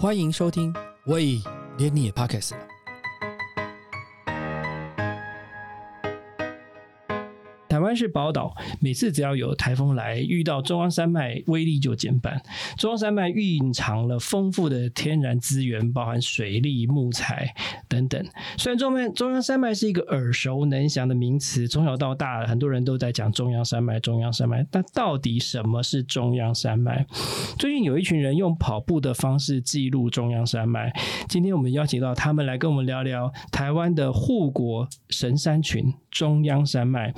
[0.00, 0.72] 欢迎收听，
[1.06, 1.42] 喂，
[1.76, 2.52] 连你也 Podcast
[7.98, 12.40] 是宝岛，每次只要有台风来，遇到中央山脉，威力就减半。
[12.76, 17.52] 中央山脉蕴藏了丰富的天然资源，包含水利、木材
[17.88, 18.24] 等等。
[18.56, 24.64] 虽然中央中央山脉是一个耳熟能详的名词，从小到大很多人都在讲中央山脉，中央山脉。
[24.70, 27.04] 但到底什么是中央山脉？
[27.58, 30.92] 最近有一群人用跑步的方式记录中央山脉。
[31.28, 37.12] 今天我们邀请到他们来跟我们聊聊台湾的护国神山群——中央山脉。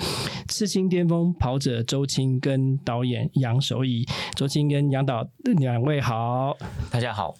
[0.70, 4.06] 青巅峰跑者周青跟导演杨守义，
[4.36, 6.56] 周青跟杨导两位好，
[6.92, 7.34] 大家好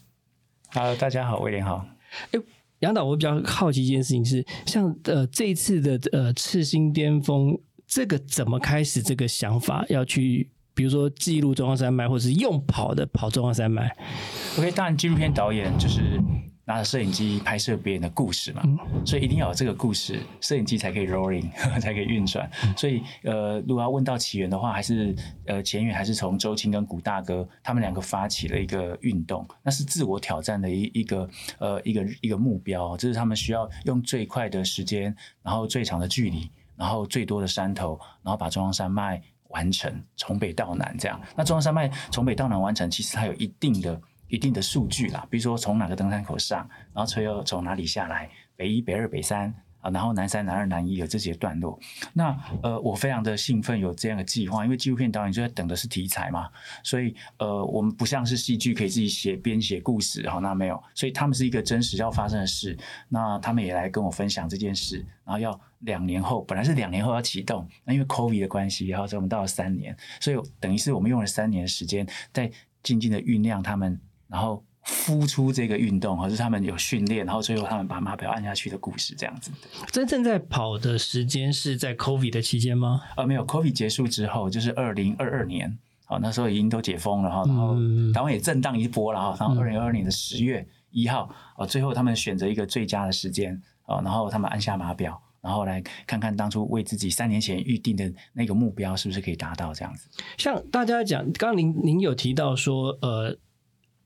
[0.73, 1.87] ，Hello，大家好，威廉好。
[2.33, 2.41] 哎，
[2.80, 7.56] 杨导，我比较好奇一件事情是，像呃这一次的呃赤青巅峰，
[7.87, 13.97] 这个怎么开始这个想法要去，比如说记录中央山脉，或者是用跑的跑中央山脉
[14.59, 16.20] ？OK，当然纪录片导演就是。
[16.71, 18.63] 拿着摄影机拍摄别人的故事嘛，
[19.05, 21.51] 所以一定要有这个故事，摄影机才可以 rolling，
[21.83, 22.49] 才可以运转。
[22.77, 25.13] 所以呃，如果要问到起源的话，还是
[25.47, 41.21] 呃前源还是从周青跟古大哥他们两个发起了一个运动，那是自我挑战的一一个呃一个一个目标，这是他们需要用最快的时间，然后最长的距离，然后最多的山头，然后把中央山脉完成，从北到南这样。
[41.35, 44.01] 那中央山脉从北到南完成，其实它有一定的。
[44.31, 51.78] 一定的数据啦，比如说从哪个登山口上，然后车又从哪里下来，北一、北二、北三啊，然后南三、南二、南一有这些段落。
[52.12, 56.48] 那呃，我非常的兴奋有这样的计划，因为纪录片导演就在等的是题材嘛，
[56.84, 72.51] 所以呃，我们不像是戏剧可以自己写编写故事，好，那没有，所以他们是一个真实要发生的事，那他们也来跟我分享这件事，然后要两年后，本来是两年后要启动，那因为 COVID 的关系，然后所以我们到了三年，所以等于是我们用了三年的时间在
[72.83, 73.98] 静静的酝酿他们。
[74.31, 79.51] 然后孵出这个运动，或是他们有训练，然后最后他们把马表按下去的故事，这样子。
[79.92, 83.02] 真正在跑的时间是在 COVID 的期间吗？
[83.17, 87.74] 呃，没有，COVID 结束之后，就是二零二二年，好，那时候已经都解封了哈，然后
[88.14, 100.08] 台湾也震荡一波了哈，然后二零二二年的十月一号，哦，最后他们选择一个最佳的时间，哦，然后他们按下马表，然后来看看当初为自己三年前预定的那个目标是不是可以达到这样子。
[100.39, 103.36] 像大家讲，刚刚您您有提到说，呃。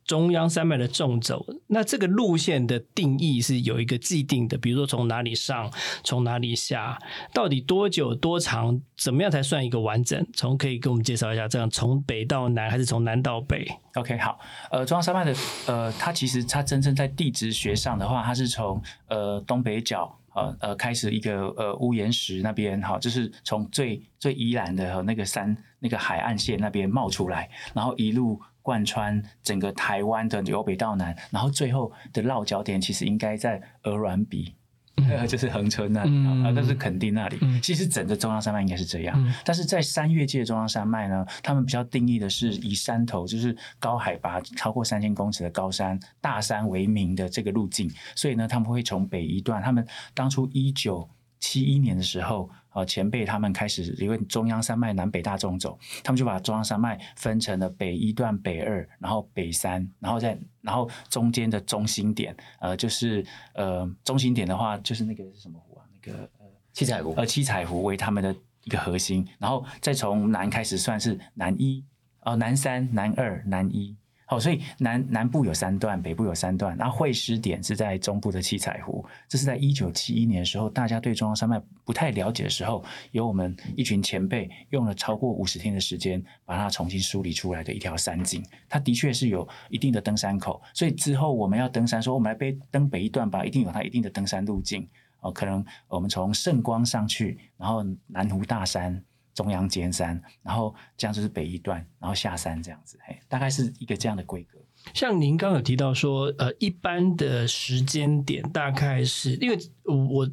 [0.04, 5.72] 中央山脉的纵走，那这个路线的定义是有一个既定的，比如说从哪里上，
[6.02, 6.98] 从哪里下，
[7.32, 10.26] 到底多久多长，怎么样才算一个完整？
[10.34, 14.38] 从可以给我们介绍一下，这样从北到南，还是从南到北？OK，好，
[14.70, 15.34] 呃，中央山脉的，
[15.66, 28.38] 呃，它其实它真正在地质学上的话，它是从呃东北角，呃呃开始一个呃屋檐石那边，好，就是从最最宜兰的和那个山那个海岸线那边冒出来，然后一路。
[28.64, 34.54] 贯穿整个台湾的由北到南，然后最后的落脚点其实应该在鹅銮鼻，
[35.28, 37.38] 就是恒春那里啊，那是垦丁那里。
[37.60, 51.06] 其实整个中央山脉应该是这样，但是在山岳界中央山脉呢，他们比较定义的是以山头，就是高海拔超过三千公尺的高山大山为名的这个路径，所以呢，他们会从北一段，他们当初一九
[51.44, 52.48] 七一年的时候。
[52.74, 63.24] 啊，前辈他们开始因为中央山脉南北大纵走，他们就把中央山脉分成了北一段、北二，然后北三，然后再然后中间的中心点，呃，就是
[63.54, 65.86] 呃中心点的话，就是那个是什么湖啊？
[65.94, 68.34] 那个呃七彩湖，呃七彩湖为他们的
[68.64, 71.84] 一个核心，然后再从南开始算是南一，
[72.22, 73.96] 哦南三、南二、南一。
[74.26, 76.74] 好，所以南南部有三段，北部有三段。
[76.78, 88.42] 那会师点是在中部的七彩湖，这是在一九七一年的时候，大家对中央山脉不太了解的时候，有我们一群前辈用了超过五十天的时间，把它重新梳理出来的一条山径。
[88.66, 94.88] 它的确是有一定的登山口，所以之后我们要登山，说我们来背登北一段吧，一定有它一定的登山路径。
[95.20, 99.02] 哦，可能我们从圣光上去，然后南湖大山。
[99.34, 104.58] 中央尖山，然后这样就是北一段，然后下山这样子，嘿，大概是一个这样的规格。
[104.94, 110.30] 像您刚有提到说，呃，一般的时间点大概是因为我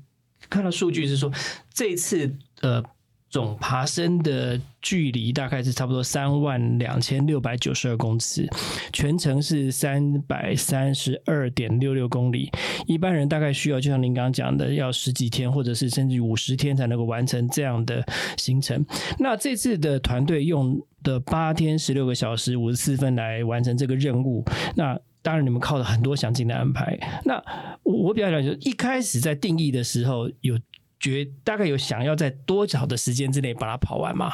[0.49, 1.31] 看到数据是说，
[1.73, 2.83] 这次呃。
[3.31, 8.45] 总爬升的距离大概是差不多三万两千六百九十二公尺，
[8.91, 12.51] 全程是三百三十二点六六公里。
[12.85, 18.05] 一般人大概需要，就像您刚刚讲的，要十几天，或者是甚至五十天才能够完成这样的
[18.35, 18.85] 行程。
[19.17, 24.43] 那这次的团队用的八天十六个小时五十四分来完成这个任务。
[24.75, 26.99] 那当然，你们靠了很多详尽的安排。
[27.23, 27.41] 那
[27.83, 30.59] 我比较了解，一开始在定义的时候有。
[31.01, 34.31] 觉大概有想要在多少的时间之内把它跑完吗？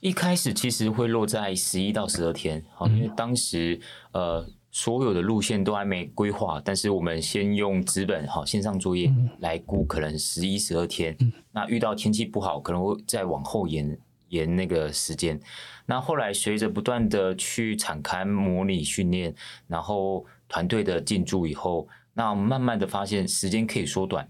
[0.00, 3.80] 一开始其实会落在十一到十二天，好，因为当时
[4.12, 11.16] 呃所有的路线都还没规划，但是我们先用纸本好线上作业来估，可能十一十二天。
[11.52, 13.98] 那遇到天气不好，可能会再往后延
[14.28, 15.40] 延那个时间。
[15.86, 19.34] 那后来随着不断的去产刊模拟训练，
[19.66, 24.26] 然后团队的进驻以后，那慢慢的发现时间可以缩短。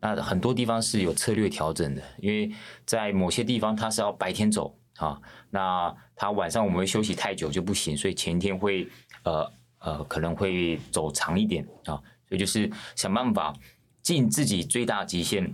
[0.00, 2.50] 那很多地方是有策略调整的，因为
[2.86, 8.88] 在某些地方它是要白天走啊，那它晚上我们会休息太久就不行，所以前天会
[9.24, 11.98] 呃呃可能会走长一点啊，
[12.28, 13.52] 所以就是想办法
[14.00, 15.52] 尽自己最大极限，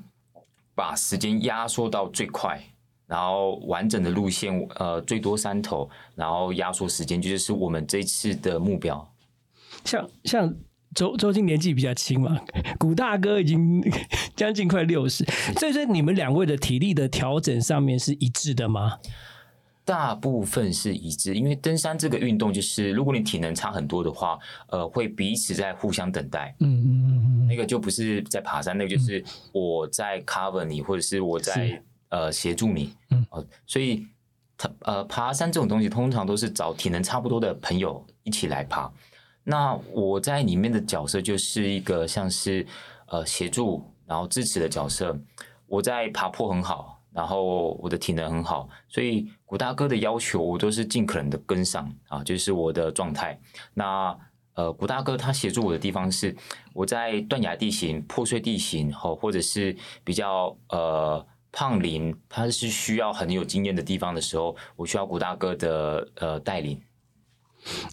[0.75, 2.63] 把时间压缩到最快，
[3.07, 9.11] 然后完整的路线呃最多三头，然后压缩时间，就是我们这次的目标。
[9.85, 10.55] 像像。
[10.95, 12.39] 周周金年纪比较轻嘛，
[12.79, 13.83] 古大哥已经
[14.37, 15.25] 将近快六十，
[15.59, 18.99] 所以说你们两位的体力的调整上面是一致的吗？
[19.87, 24.39] 大部分是一致，因为登山这个运动就是，如果你体能差很多的话，
[24.69, 26.57] 呃，会彼此在互相等待。
[26.61, 32.95] 嗯嗯嗯嗯，那个就不是在爬山，那个就是我在 cover 你，或者是我在呃协助你。
[33.11, 34.07] 嗯，哦，所以
[34.57, 38.91] 他呃爬山这种东西，通常都是找体能差不多的朋友一起来爬。
[39.45, 42.67] 那我在里面的角色就是一个像是
[43.07, 45.17] 呃协助然后支持的角色。
[45.67, 53.39] 我在爬坡很好，然后我的体能很好，所以古大哥的要求我都是尽可能的跟上啊，就是我的状态。
[53.73, 54.17] 那
[54.55, 56.35] 呃古大哥他协助我的地方是
[56.73, 66.81] 我在断崖地形、破碎地形或或者是比较呃胖林，他是需要很有经验的地方的时候，我需要古大哥的呃带领。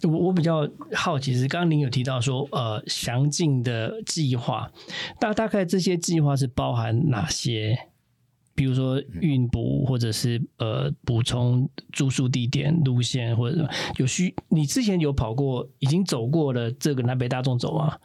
[0.03, 4.71] 我我比较好奇是，刚刚您有提到说，呃，详尽的计划，
[5.19, 7.77] 大大概这些计划是包含哪些？
[8.53, 17.97] 比如说运补，或者是呃补充住宿地点、路线，或者有需你之前有跑过，已经走过了这个南北大众走吗？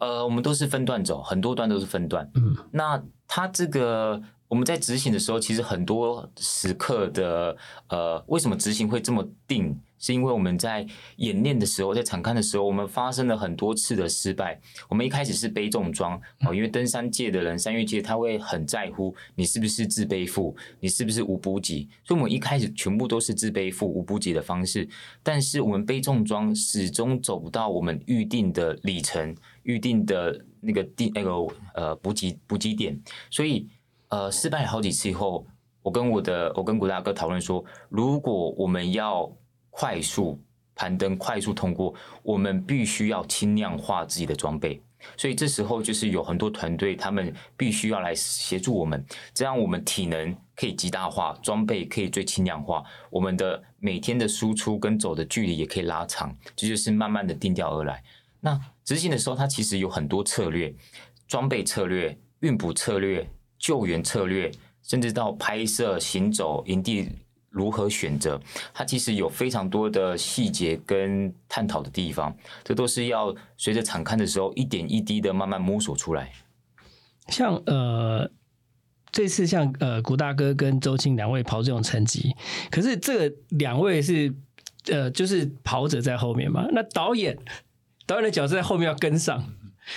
[0.00, 2.28] 呃，我们都是分段走，很多段都是分段。
[2.34, 4.22] 嗯，那它这个。
[4.48, 7.56] 我们在执行的时候，其实很多时刻的
[7.88, 9.74] 呃，为什么执行会这么定？
[10.02, 14.60] 是因为我们在演练的时候，在场刊的时候，我们发生了很多次的失败。
[14.90, 24.86] 我们一开始是背重装哦，因为登山界的人，山岳界他会很在乎你是不是自背负，你是不是无补给，所以我们一开始全部都是自背负无补给的方式。
[25.22, 31.30] 但是我们背重装始终走不到我们预定的里程、预定的那个地那个
[31.74, 33.00] 呃补给补给点，
[33.30, 33.68] 所以。
[34.12, 35.46] 呃，失败好几次以后，
[35.80, 39.34] 我跟我的我跟古大哥讨论说，如果我们要
[39.72, 40.40] 快速
[40.76, 41.92] 攀登、快速通过，
[42.22, 44.80] 我们必须要轻量化自己的装备。
[45.16, 49.04] 所以这时候就是有很多团队，他们必须要来协助我们，
[49.34, 58.00] 这样我们体能可以极大化，装备可以最轻量化，我们的每天的输出跟走的距离也可以拉长，这就是慢慢的定调而来。
[58.38, 60.72] 那执行的时候，它其实有很多策略，
[61.26, 63.28] 装备策略、运补策略。
[63.62, 64.50] 救援策略，
[64.82, 67.08] 甚至到拍摄、行走营地
[67.52, 68.40] 如何选择，
[68.72, 72.34] 它其实有非常多的细节跟探讨的地方，
[72.64, 76.32] 这都是要随着场刊的时候一点一滴的慢慢摸索出来。
[77.28, 78.30] 像呃，
[79.10, 82.34] 这次像呃古大哥跟周青两位跑这种成绩，
[82.70, 84.34] 可是这个两位是
[84.86, 87.38] 呃就是跑者在后面嘛，那导演
[88.06, 89.44] 导演的角色在后面要跟上，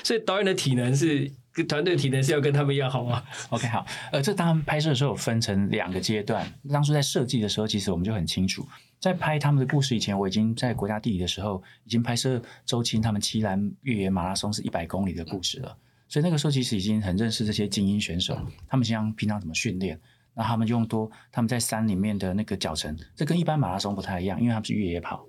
[0.03, 1.31] 所以导演的体能是。
[1.63, 6.45] 团队体能是要跟他们一样好吗？OK，好，呃，这当然拍摄的时候分成两个阶段。
[6.69, 8.67] 当初在设计的时候，其实我们就很清楚，
[8.99, 15.77] 在拍他们的故事以前，我已经在国家地理的时候，已经拍摄周青他们七兰越野马拉松是一百公里的故事了。
[16.07, 19.99] 所以那个时候其实已经很认识这些精英选手，他们像平常怎么训练，
[20.33, 25.25] 那他们用多他们在山里面的那个脚程，这跟一般马拉松不太一样，因为他们是越野跑。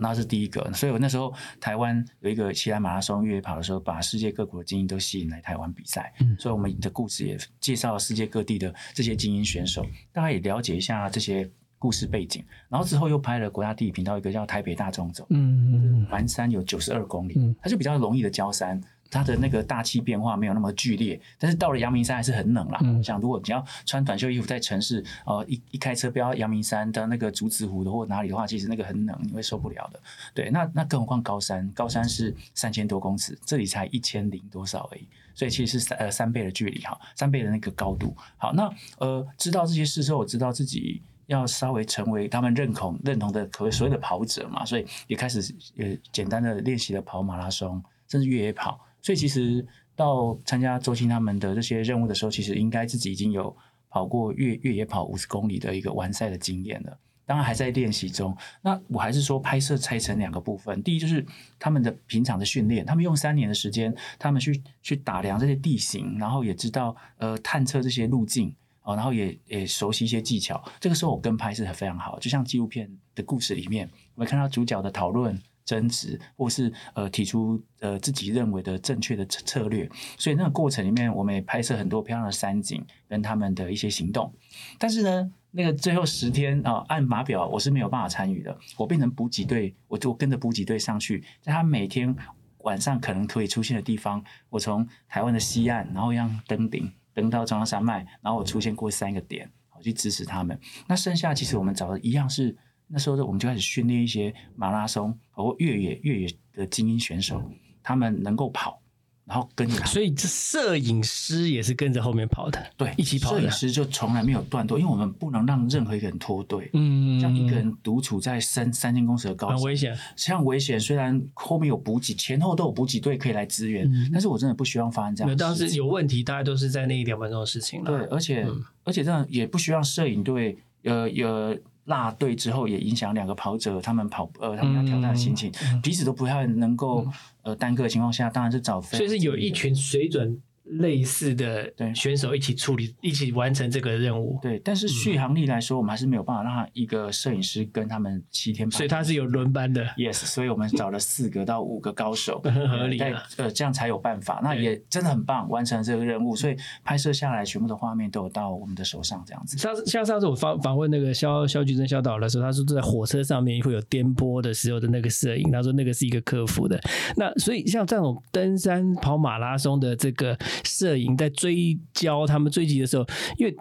[0.00, 6.12] 那是第一个，所以我那时候台湾有一个骑来马拉松越野跑的时候，把世界各国的精英都吸引来台湾比赛。
[6.20, 11.48] 嗯，所以我们的故事也介绍了世界各地的这些精英选手，大家也了解一下这些
[11.78, 12.44] 故事背景。
[12.68, 18.80] 然后之后又拍了国家地理频道一个叫台北大众走，嗯嗯，环山有九十二公里，它就比较容易的交山。
[19.10, 22.80] 它的那个大气变化没有那么剧烈，但是到了阳明山还是很冷啦。
[22.96, 30.00] 我想，如果你要穿短袖衣服在城市，呃，一一开车飙阳明山的那个竹子湖的或哪里的话，其实那个很冷，你会受不了的。
[30.34, 38.16] 对，那那更何况高山，高山是三千多公尺，这里才一千零多少而已，所以其实是三呃三倍的距离哈，三倍的那个高度。
[38.36, 38.68] 好，那
[38.98, 48.80] 呃知道这些事之后，我知道自己要稍微成为他们认同认同的可所谓的跑者嘛，所以也开始呃简单的练习了跑马拉松，甚至越野跑。
[49.04, 53.54] 所以其实到参加周青他们的这些任务的时候，其实应该自己已经有
[53.90, 56.98] 跑过越越野跑五十公里的一个完赛的经验了。
[57.26, 58.34] 当然还在练习中。
[58.62, 61.22] 那我还是说，拍摄拆成两个部分，第一就是
[61.58, 70.62] 他们的平常的训练，他们用三年的时间，他们去去打量这些地形，然后也知道呃探测这些路径哦，然后也也熟悉一些技巧。
[70.80, 75.38] 这个时候我跟拍是非常好，就像纪录片的故事里面，我们看到主角的讨论。
[75.64, 84.32] 争执，或是呃提出呃自己认为的正确的策略，所以那个过程里面，我们也拍摄很多漂亮的山景跟他们的一些行动。
[84.78, 92.14] 但是呢，那个最后十天啊，按码表我是没有办法参与的，我变成补给队，我就跟着补给队上去，在他每天
[92.58, 100.58] 晚上可能可以出现的地方，我从台湾的西岸，然后让登顶，登到中央山脉，然后我出现过三个点，我去支持他们。
[100.86, 102.54] 那剩下其实我们找的一样是。
[102.86, 107.42] 那时候，我们就开始训练一些马拉松或越野越野的精英选手，
[107.82, 108.80] 他们能够跑，
[109.24, 109.82] 然后跟着。
[109.86, 113.30] 所以，这摄影师也是跟着后面跑的，对，一起跑。
[113.30, 116.70] 摄影师就从来没有断队，因为我们不能让任何一个人脱队。
[116.74, 119.96] 嗯，像一个人独处在三三千公尺的高，很危险。
[120.14, 125.36] 像危险，虽然后面有补给，前后都有补给队可以来支援，但是我真的不希望发生这样。
[125.36, 127.90] 当时有问题，大概都是在那一两分钟的事情了。
[127.90, 128.46] 对，而且
[128.84, 131.58] 而且这样也不需要摄影队，呃，有。
[131.84, 137.06] 落队之后也影响两个跑者，他们跑呃，他们要挑战的心情，彼此都不太能够
[137.42, 138.80] 呃单个的情况下，当然是找。
[138.80, 140.40] 所以是有一群水准。
[140.64, 144.38] 类似的选手一起处理，一起完成这个任务。
[144.40, 148.70] 对，但是续航力来说，我们还是没有办法让一个摄影师跟他们七天。
[148.70, 149.84] 所以他是有轮班的。
[149.96, 152.98] Yes，所以我们找了四个到五个高手， 很合理。
[153.36, 154.40] 呃，这样才有办法。
[154.42, 156.34] 那也真的很棒，完成这个任务。
[156.34, 159.58] 所以拍摄下来，全部的画面都有到我们的手上，这样子。
[159.58, 166.80] 像像上次我访访问那个肖肖菊珍肖导的时候，他说在火车上面会有颠簸的时候的那个摄影，他说那个是一个克服的。
[167.16, 171.30] 那所以像这种登山跑马拉松的这个摄影在。
[171.34, 173.04] 追焦他们追击的时候，
[173.36, 173.54] 因为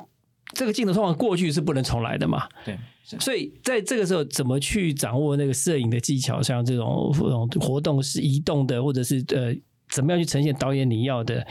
[0.53, 2.77] 这个镜头通常过去是不能重来的嘛，对，
[3.19, 9.55] 所以在这个时候怎么去掌握那个摄影的技巧，像这种这种活动是移动的，或者是呃。
[9.93, 11.45] 怎么样去呈现导演你要的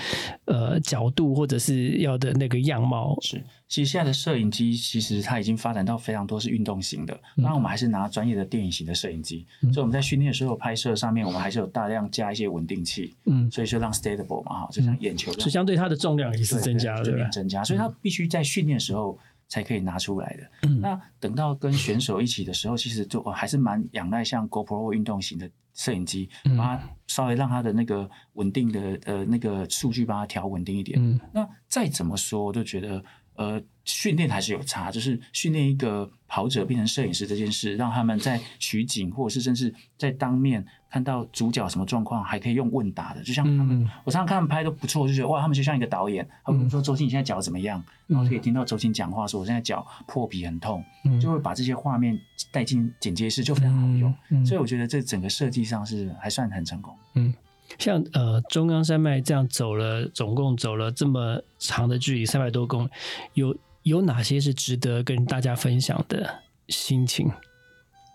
[0.46, 3.16] 呃角度，或者是要的那个样貌？
[3.20, 9.46] 是，其实现在的摄影机其实它已经发展到非常多是运动型的，当然我们还是拿专业的电影型的摄影机。
[9.72, 19.16] 所以我们在训练的时候拍摄上面，我们还是有大量加一些稳定器，嗯，所以说让 stable 嘛哈，就像眼球，是相对它的重量也是增加了，对增加，所以它必须在训练的时候
[19.52, 20.68] 才可以拿出来的。
[20.80, 25.50] 那等到跟选手一起的时候，其实就还是蛮仰赖像 GoPro 运动型的。
[25.74, 31.18] 摄影机，把它稍微让它的那个稳定的呃那个数据把它调稳定一点。
[31.32, 33.02] 那再怎么说，我都觉得
[33.36, 40.64] 呃训练还是有差，就是训练一个跑者变成摄影师这件事，让他们在取景或者是甚至在当面。
[40.92, 46.28] 看到主角什么状况，还可以用问答的，就像他们，我常常看他们拍都不错，就觉得哇，他们就像一个导演。
[46.44, 47.82] 他们说周星，你现在脚怎么样？
[48.06, 50.84] 然后可以听到周星讲话，说我现在脚破皮很痛，
[51.18, 52.20] 就会把这些画面
[52.50, 54.14] 带进剪接室，就非常好用。
[54.44, 56.94] 所以我觉得这整个设计上是还算很成功。
[57.14, 57.32] 嗯，
[57.78, 62.90] 像呃中央山脉这样走了，总共走了这么长的距离，三百多公里，
[63.34, 67.30] 有有哪些是值得跟大家分享的心情？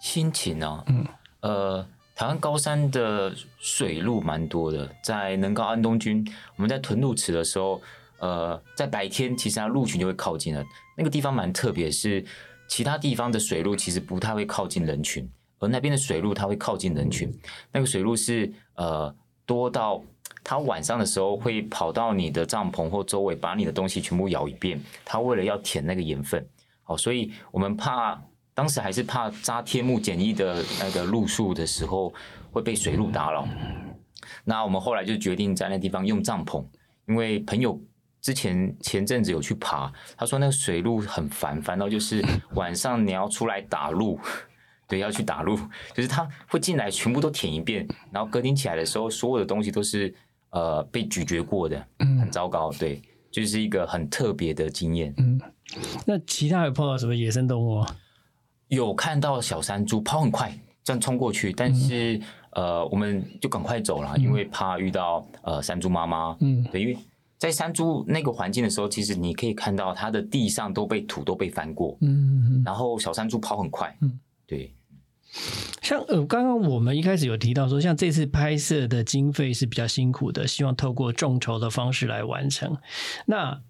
[0.02, 0.84] 心情呢？
[0.88, 1.06] 嗯，
[1.42, 1.88] 呃。
[2.20, 7.80] 台湾高山的水路蛮多的，在能高安东军，我们在屯路池的时候，
[8.18, 10.66] 呃，在白天其实它鹿群就会靠近了。
[10.98, 12.26] 那个地方蛮特别，是
[12.68, 17.32] 其他地方的水路其实不太会靠近人群，而那边的水路它会靠近人群。
[17.72, 19.16] 那个水路是呃
[19.48, 20.04] 多到
[20.44, 24.80] 它晚上的时候会跑到你的帐篷或周围，把你的东西全部咬一遍。
[25.04, 26.48] 它为了要舔那个盐分，
[26.84, 28.22] 好，所以我们怕。
[28.58, 32.12] 当时还是怕扎天幕简易的那个路数的时候
[32.52, 33.48] 会被水路打扰，
[34.44, 36.66] 那我们后来就决定在那地方用帐篷，
[37.08, 37.80] 因为朋友
[38.20, 42.26] 之前前阵子有去爬，他说那个水路很烦，烦到就是
[42.56, 44.20] 晚上你要出来打路，
[44.88, 45.58] 对，要去打路，
[45.94, 50.14] 就是他会进来全部都舔一遍，然后隔天起来的时候，所有的东西都是
[50.52, 55.14] 呃被咀嚼过的，很糟糕，对，就是一个很特别的经验。
[55.18, 55.40] 嗯，
[56.06, 57.88] 那其他有碰到什么野生动物吗？
[58.70, 62.20] 有看到小山猪跑很快，这样冲过去，但是
[62.52, 66.36] 呃，我们就赶快走了，因为怕遇到呃山猪妈妈。
[66.42, 66.98] 嗯，对，因为
[67.38, 71.98] 在山猪那个环境的时候，其实你可以看到它的地上都被土都被翻过。
[72.02, 73.96] 嗯，然后小山猪跑很快。
[74.02, 74.74] 嗯，对。
[75.82, 82.76] 像呃，刚刚我们一开始有提到说，像这次拍摄的经费是比较辛苦的，希望透过众筹的方式来完成。
[83.26, 83.62] 那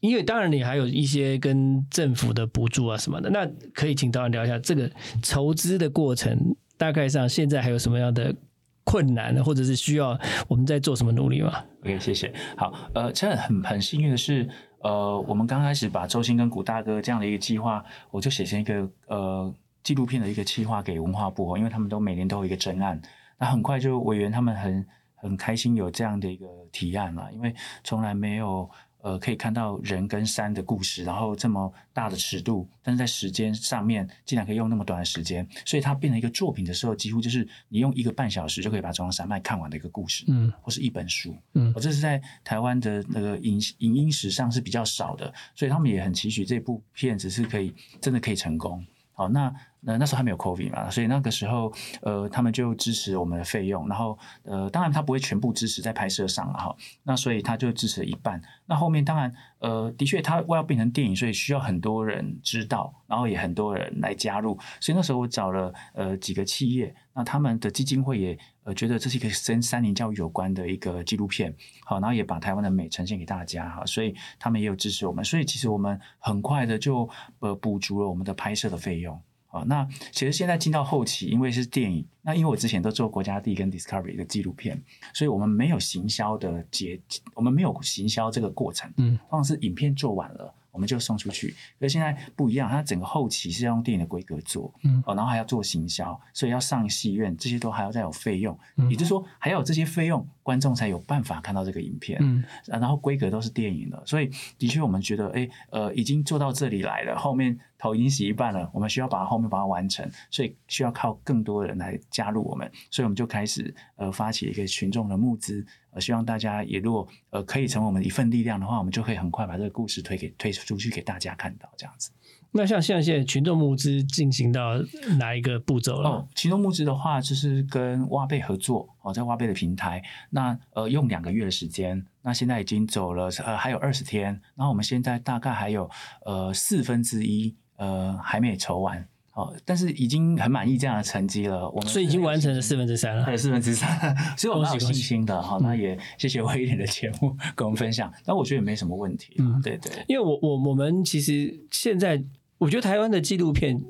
[0.00, 4.90] 因为当然你还有一些跟政府的补助啊什么的，那可以请导演聊一下这个
[5.22, 8.34] 筹资的过程，大概上现在还有什么样的
[8.82, 12.32] 困难，或者是需要我们在做什么努力吗？OK，谢谢。
[12.56, 14.46] 好，呃，真的很很幸运的是，
[14.80, 19.54] 呃，我们刚开始把周星跟古大哥这样的一个计划，我就写成一个呃
[19.84, 23.00] 纪录片的一个企划给文化部，因为他们都每年都有一个征案，
[23.38, 28.68] 那很快就委员他们很很开心有这样的一个提案了，因为从来没有。
[29.04, 48.82] 呃，可以看到人跟山的故事，然后这么大的尺度，但是在时间上面竟然可以用那么短的时间，所以它变成一个作品的时候，几乎就是你用一个半小时就可以把中央山脉看完的一个故事，嗯，或是一本书，嗯，我这是在台湾的那个影影音史上是比较少的，所以他们也很期许这部片子是可以真的可以成功。
[49.12, 49.54] 好，那。
[49.86, 58.40] 那那时候还没有 COVID 嘛，所以那个时候，呃，他们就支持我们的费用，然后，呃，当然他不会全部支持在拍摄上了哈，那所以他就支持了一半。
[58.66, 77.06] 那后面当然，呃，的确他要变成电影，所以需要很多人知道，然后也很多人来加入，所以那时候我找了呃几个企业，那他们的基金会也呃觉得这是一个跟三年教育有关的一个纪录片，好，然后也把台湾的美呈现给大家哈，所以他们也有支持我们，所以其实我们很快的就
[77.40, 79.20] 呃补足了我们的拍摄的费用。
[79.54, 84.82] 啊，那其实现在进到后期，因为是电影，那因为我之前都做国家地跟 Discovery 的纪录片，
[85.12, 87.00] 所以我们没有行销的节，
[87.34, 90.52] 我们没有行销这个过程，嗯，往往是影片做完了。
[90.74, 98.58] 我们就送出去，可是现在不一样，它整个后期是要用电影的规格做，嗯，哦，然后还要做行销，所以要上戏院，这些都还要再有费用，
[98.90, 115.66] 也就是说还要有这些费用，观众才有办法看到这个影片，嗯，然后规格都是电影的，所以的确我们觉得，哎，呃，已经做到这里来了，后面头已经洗一半了，我们需要把它后面把它完成，所以需要靠更多人来加入我们，所以我们就开始呃发起一个群众的募资。
[115.92, 122.10] 呃，希望大家也如果呃可以成为我们一份力量的话，我们就可以很快把这个故事推给推出去给大家看到这样子。
[122.56, 124.76] 那像像现在群众募资进行到
[125.18, 126.08] 哪一个步骤了？
[126.08, 135.90] 哦，群众募资的话，就是跟挖贝合作哦，在挖贝的平台，那呃用两个月的时间，那现在已经走了呃还有二十天，然后我们现在大概还有
[136.24, 139.06] 呃四分之一呃还没筹完。
[139.34, 141.68] 哦，但是已经很满意这样的成绩了。
[141.68, 145.42] 我们所以已经完成了四分之三了，对，四分之三， 所以我们有信心的。
[145.42, 148.12] 好，那也谢谢威廉的节目 跟我们分享。
[148.24, 149.34] 那我觉得也没什么问题。
[149.40, 149.90] 嗯，对对。
[150.06, 152.22] 因为我我我们其实现在，
[152.58, 153.80] 我觉得台湾的纪录片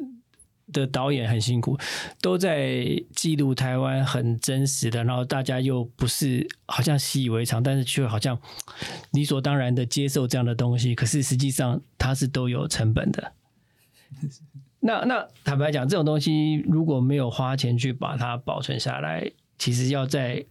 [0.72, 1.78] 的导演很辛苦，
[2.20, 8.38] 都在记录台湾很真实的，然后大家又不是好像习以为常，但是却好像
[9.12, 10.94] 理所当然的接受这样的东西。
[10.94, 13.32] 可是实际上它是都有成本的。
[14.80, 20.44] 那那坦白讲，这种东西如果没有花钱去把它保存下来，其实要再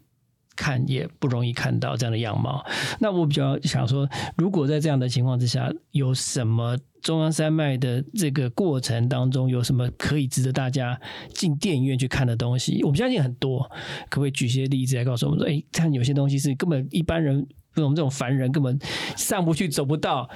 [0.55, 2.65] 看也不容易看到这样的样貌。
[2.99, 10.99] 那我比较想说，如果在这样的情况之下，有什么中央山脉的这个过程当中，有什么可以值得大家
[11.33, 12.81] 进电影院去看的东西？
[12.83, 13.61] 我们相信很多，
[14.09, 18.79] 可不可以举些例子来告诉我们说，哎，看有些东西是根本一般人，我们这种凡人根本
[19.15, 20.29] 上不去、走不到。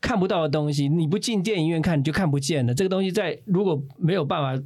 [0.00, 2.74] 看不到的东西，你不进电影院看，你就看不见了。
[2.74, 4.62] 这个东西在如果没有办法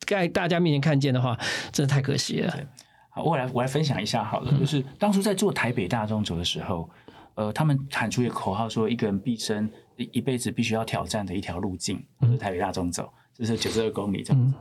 [0.00, 1.38] 在大家面前看见的话，
[1.72, 2.54] 真的太可惜了。
[3.14, 6.90] 好，我来我来分享一下好了，就是当初在做台北大众走的时候，
[7.36, 14.54] 呃，他们喊出一个口号，说一个人毕生一辈子必须要挑战的一条路径，就是台北大众走，就是九十二公里这样子。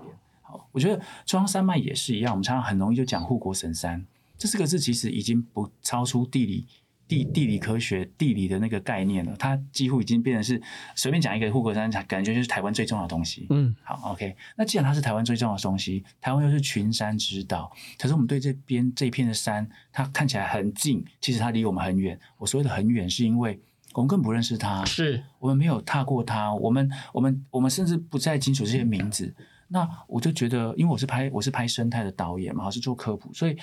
[0.43, 4.05] 好，我觉得中央山脉也是一样，我们常常很容易就讲护国神山，
[4.37, 6.67] 这四个字其实已经不超出地理。
[7.13, 10.59] 地地理科学地理的那个概念了，它几乎已经变成是
[10.95, 13.45] 随便讲一个护国山，感觉就是台湾最重要的东西。
[13.51, 14.35] 嗯，好，OK。
[14.57, 22.19] 那既然它是台湾最重要的东西，台湾又是群山之岛，可是我们对这边这一片的山，它看起来很近，其实它离我们很远。
[22.37, 23.59] 我所谓的很远，是因为
[23.93, 29.31] 我们更不认识它，是我们没有踏过它，我们我们我们甚至不再清楚这些名字。
[29.67, 33.57] 那我就觉得，因为我是拍我是拍生态的导演嘛，我是做科普，所以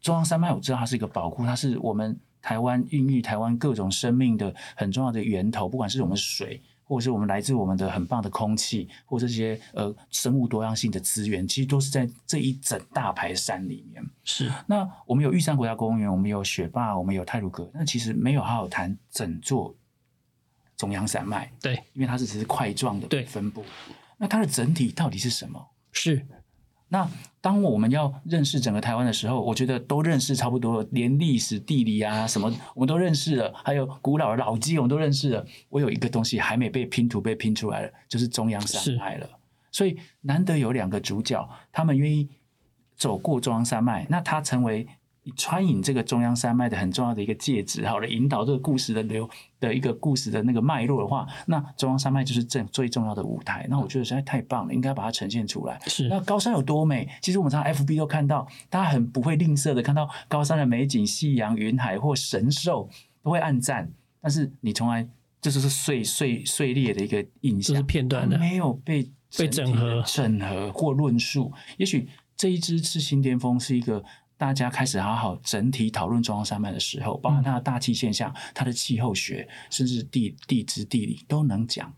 [0.00, 2.18] 中央山脉我知道它是一个宝库，它是我们。
[2.48, 14.02] 台湾孕育台湾各种生命的很重要的源头，不管是我们水，或者是我们来自我们的很棒的空气，或这些呃生物多样性的资源，其实都是在这一整大排山里面。
[14.24, 14.50] 是。
[14.66, 19.76] 那我们有玉山国家公园，我们有雪霸，我们有泰鲁阁，那其实没有好好谈整座
[20.74, 21.52] 中央山脉。
[21.60, 23.62] 对，因为它是只是块状的分布。
[24.16, 25.62] 那它的整体到底是什么？
[25.92, 26.26] 是。
[26.88, 27.08] 那
[27.40, 35.46] 当我们要认识整个台湾的时候，我觉得都认识差不多了，连历史、地理啊什么我们都认识了，还有古老的老街我们都认识了。
[35.68, 39.28] 我有一个东西还没被拼图被拼出来了，就是中央山脉了。
[39.70, 42.28] 所以难得有两个主角，他们愿意
[42.96, 44.86] 走过中央山脉，那他成为。
[45.36, 49.28] 穿引这个中央山脉的很重要的一个介质，好了，引导这个故事的流
[49.60, 53.66] 的一个故事的那个脉络的话，那中央山脉就是正最重要的舞台。
[53.68, 55.78] 那我觉得实在太棒了，应该把它呈现出来。
[55.86, 57.08] 是那高山有多美？
[57.20, 62.88] 其实我们常 FB 都看到，大家很不会吝啬的看到高山的美景、夕阳、云海或神兽，
[63.22, 63.90] 都会暗赞。
[64.20, 65.08] 但是你从来
[65.40, 71.52] 这就是碎碎碎裂的一个印象，是片段的，没有被被整合、整合或论述。
[71.76, 74.04] 也许这一支赤心巅峰是一个
[74.38, 81.92] 大家开始好好整体讨论中央山脉的时候，包含它的大气现象、它的气候学，甚至地地质地理都能讲。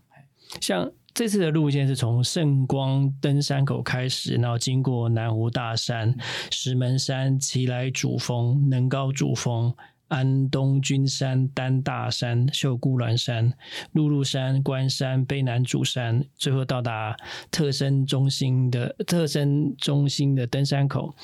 [0.59, 6.13] 像这次的路线是从圣光登山口开始，然后经过南湖大山、
[6.49, 9.73] 石门山、奇来主峰、能高主峰。
[10.07, 13.53] 安东君山、丹大山、秀姑峦山、
[13.93, 17.15] 露露山、关山、卑南主山，最后到达
[17.49, 21.15] 特生中心的特生中心的登山口，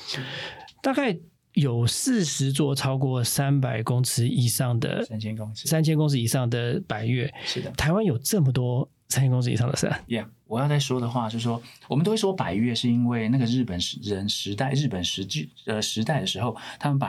[0.82, 1.16] 大概
[1.54, 7.32] 有四十座超过三百公尺以上的三千公尺、三千公尺以上的百越。
[7.44, 8.88] 是的，台湾有这么多。
[9.10, 17.08] 三千公尺以上的山，Yeah，我要再说的话，就是说，我们都会说百越，是因为那个日本人时代，日本时距呃时代的时候，他们把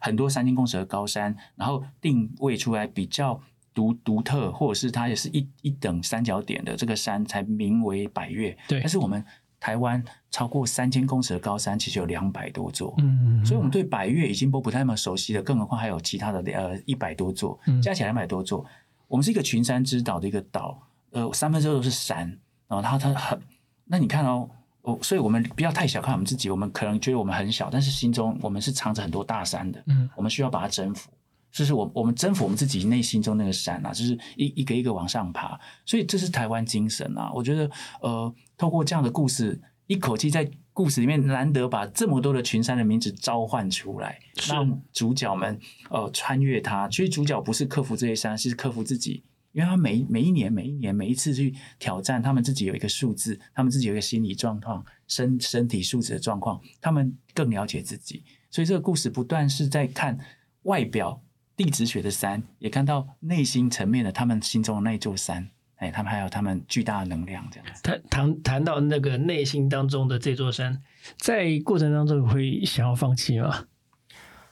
[0.00, 3.40] 很多三千公尺的高山，然后定位出来比较
[3.72, 8.50] 独独特，或者是它也是一一等三角点的这个山，才名为百越。
[8.66, 9.24] 对，但是我们
[9.66, 10.00] 台湾
[10.30, 18.64] 超过三千公尺的高山，其实有两百多座，嗯嗯，所以我们对百越已经不不太那么熟悉了，更何况还有其他的呃一百多座，加起来两百多座，
[19.08, 20.80] 我们是一个群山之岛的一个岛。
[21.10, 22.28] 呃，三分之二都是山，
[22.68, 23.42] 然后它它很，
[23.86, 24.48] 那你看哦，
[24.82, 31.10] 哦，所以我们不要太小看我们自己，我们可能觉得我们很小，但是心中我们是藏着很多大山的，嗯，我们需要把它征服，
[31.56, 37.70] 就是我我们征服我们自己内心中那个山啊，就是一一个一个往上爬，所以这是台湾精神啊，我觉得
[38.02, 49.24] 呃，透过这样的故事，一口气在故事里面难得把这么多的群山的名字召唤出来，让主角们呃穿越它，其实主角不是克服这些山，是克服自己。
[49.52, 58.22] 因为他每每一年、每一年、每一次去挑战，他们自己有一个数字，他们自己有一个心理状况、身身体素质的状况，他们更了解自己。
[58.50, 60.18] 所以这个故事不断是在看
[60.64, 61.22] 外表
[61.56, 65.48] 地质学的山，也看到内心层面的他们心中的那座山。
[65.76, 67.82] 哎，他们还有他们巨大的能量，这样子。
[67.82, 70.82] 谈谈谈到那个内心当中的这座山，
[71.18, 73.64] 在过程当中会想要放弃吗？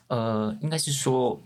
[0.07, 1.41] 呃，应该是说。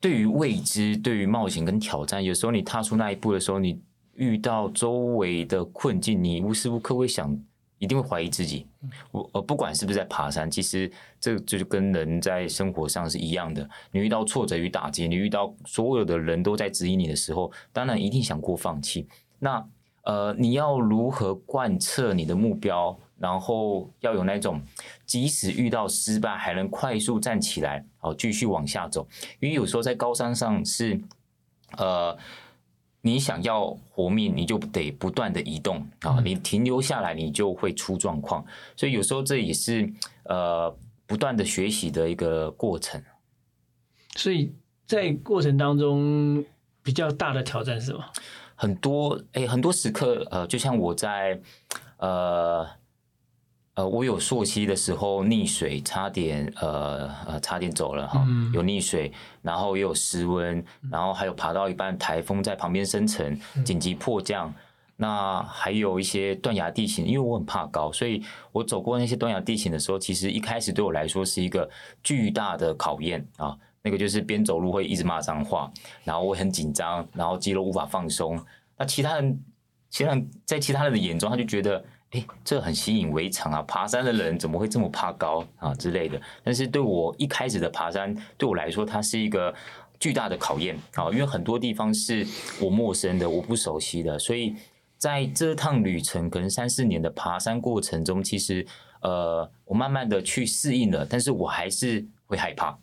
[0.00, 3.80] 对于未知，对于冒险跟挑战，有时候你踏出那一步的时候，你
[4.14, 7.38] 遇到周围的困境，你无时无刻会想，
[7.82, 8.64] 一定会怀疑自己。
[9.10, 13.68] 我呃，不管是不是在爬山，其实这就是跟人在生活上是一样的。
[13.90, 19.08] 你遇到挫折与打击，你遇到所有的人都在指引你的时候，当然一定想过放弃。
[19.40, 19.66] 那
[20.04, 22.96] 呃，你要如何贯彻你的目标？
[23.18, 24.60] 然后要有那种，
[25.06, 29.06] 即使遇到失败，还能快速站起来，好继续往下走。
[29.38, 31.00] 因为有时候在高山上是，
[31.76, 32.16] 呃，
[33.02, 38.42] 你想要活命，你就得不断的移动啊，你停留下来，你就会出状况。
[38.74, 39.92] 所以有时候这也是
[40.24, 43.02] 呃不断的学习的一个过程。
[44.16, 44.54] 所以
[44.86, 46.44] 在过程当中，
[46.82, 48.02] 比较大的挑战是什么？
[48.54, 51.38] 很多哎，很多时刻，呃，就像我在
[51.98, 52.66] 呃。
[53.74, 64.52] 呃，我有溯溪的时候溺水，差点呃呃差点走了哈，有溺水，然后也有失温，然后还有爬到一半台风在旁边生成，紧急迫降。
[64.94, 71.68] 那还有一些断崖地形，因为我很怕高，所以我走过那些断崖地形的时候，其实一开始对我来说是一个
[72.02, 73.56] 巨大的考验啊。
[73.82, 75.72] 那个就是边走路会一直骂脏话，
[76.04, 78.38] 然后我很紧张，然后肌肉无法放松。
[78.76, 79.40] 那其他人，
[79.88, 81.82] 其他人在其他人的眼中，他就觉得。
[82.12, 83.62] 哎，这很习以为常啊！
[83.62, 86.20] 爬山的人怎么会这么怕高啊之类的？
[86.44, 89.54] 但是对我一开始的爬山，对我来说，它是一个
[89.98, 91.10] 巨大的考验啊！
[91.10, 92.26] 因为很多地方是
[92.60, 94.54] 我陌生的，我不熟悉的，所以
[94.98, 98.66] 在这趟旅程，可能三四年的爬山过程中，其实
[99.00, 102.78] 呃，我慢慢的去适应了，但是我还是会害怕。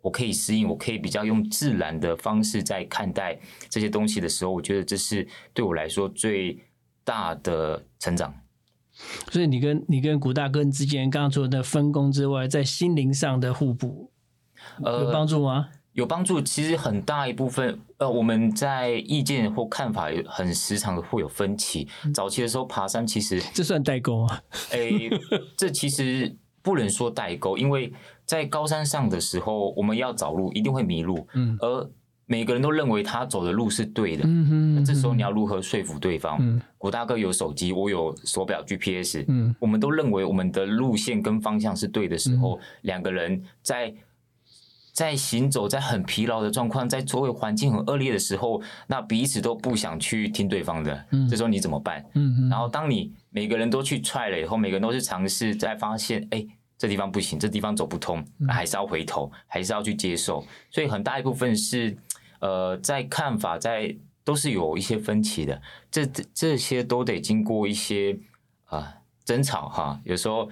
[0.00, 3.38] 我可以适应，我可以比较用自然的方式在看待
[3.68, 6.58] 这些东西的时候，我觉得这是对我来说最
[7.04, 8.34] 大的成长。
[9.30, 14.10] 所以你跟你跟古大哥之间刚刚说的分工之外，在心灵上的互补，
[14.80, 15.68] 有帮助吗？
[15.92, 16.40] 有帮助。
[16.40, 21.88] 其实很大一部分，呃，我们在意见或看法很时常的会有分歧。
[22.14, 24.42] 早期的时候爬山，其实这算代沟啊？
[24.70, 24.90] 哎，
[25.56, 27.92] 这其实不能说代沟，因为
[28.24, 31.26] 在高山上的时候，我们要找路一定会迷路。
[31.34, 31.90] 嗯，而
[32.30, 36.62] 每个人都认为他走的路是对的，那这时候你要如何说服对方？
[36.78, 39.24] 古大哥有手机，我有手表 GPS，
[39.58, 43.92] 我们都认为我们的路线跟方向是对的时候，两个人在
[44.92, 52.04] 在行走在很疲劳的状况，在周围环境很恶劣的时候，那彼此都不想去听对方的，这时候你怎么办？
[52.48, 56.46] 然后当你每个人都去踹了以后，每个人都去尝试，再发现哎。
[56.80, 60.42] 这地方不行，这地方走不通，还是要回头，还是要去接受。
[60.70, 61.94] 所以很大一部分是，
[62.40, 65.62] 呃，在看法在都是有一些分歧的。
[65.90, 68.18] 这这些都得经过一些
[68.66, 70.48] 啊争吵哈，有时候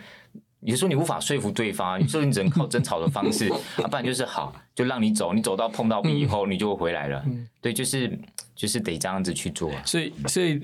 [0.60, 3.48] 有时候你无法说服对方，有时候你只能靠争吵的方式，
[3.82, 7.24] 啊，不然就是好就让你走，你走到碰到壁以后，你就会回来了。
[7.60, 8.18] 对，就是
[8.54, 9.70] 就是得这样子去做。
[9.84, 10.60] 所以所以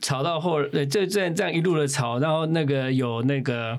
[0.00, 3.78] 吵到后，呃，这这样这样一路的吵，然后那个有那个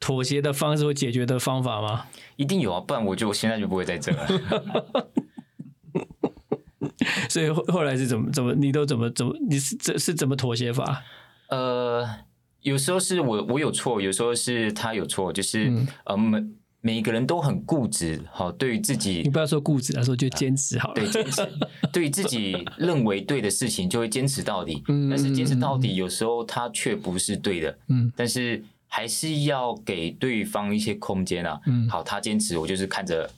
[0.00, 2.06] 妥协的方式或解决的方法吗？
[2.36, 4.26] 一定有啊，不然我就现在就不会在这了。
[7.28, 11.02] 所以后后来是怎么怎么你都怎么怎么你是这是怎么妥协法？
[11.48, 12.08] 呃，
[12.62, 15.72] 有时候是我我有错，有时候是他有错，就是、
[16.04, 16.44] 呃每
[16.84, 20.94] 每一个人都很固执，好，对于自己你不要说固执来，说就坚持好了。
[20.94, 21.48] 对坚持，
[21.92, 31.60] 对于自己认为对的事情就会坚持到底，嗯但是坚持到底有时候它却不是对的，嗯但是还是要给对方一些空间啊。
[31.66, 33.30] 嗯好，他坚持，我就是看着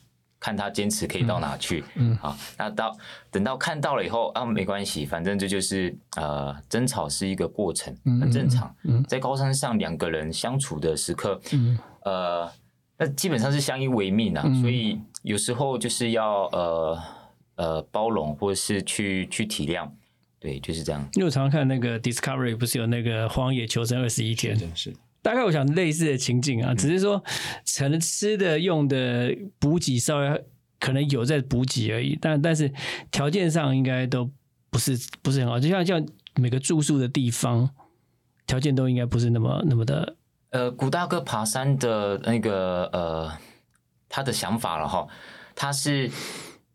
[0.44, 1.83] 看他坚持可以到哪去。
[1.94, 2.94] 嗯好，那到
[3.30, 8.76] 等到看到了以后啊，没关系，反正这就是呃，争吵是一个过程，嗯很正常。
[8.83, 11.78] 嗯在高山上两个人相处的时刻，嗯。
[12.04, 12.52] 呃，
[12.98, 14.61] 那基本上是相依为命啊，嗯。
[14.61, 16.98] 所以有时候就是要呃
[17.54, 19.88] 呃包容，或者是去去体谅，
[20.38, 21.00] 对，就是这样。
[21.14, 24.94] 因为我常常看那个 Discovery 不是有那个荒野求生二十一天，真的是
[25.25, 27.25] 大概我想类似的情景啊，只是说
[27.79, 30.45] 可能吃的用的补给稍微
[30.79, 32.71] 可能有在补给而已，但但是
[33.11, 34.31] 条件上应该都
[34.69, 37.71] 不是不是很好，就像像每个住宿的地方
[38.47, 40.15] 条件都应该不是那么那么的
[40.51, 43.33] 呃，古大哥爬山的那个呃，
[44.11, 45.07] 他的想法了哈，
[45.55, 46.11] 他是